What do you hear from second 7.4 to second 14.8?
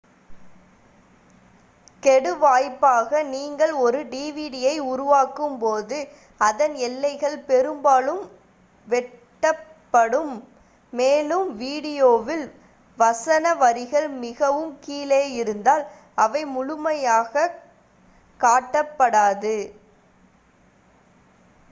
பெரும்பாலும் வெட்டப்படும் மேலும் வீடியோவில் வசன வரிகள் மிகவும்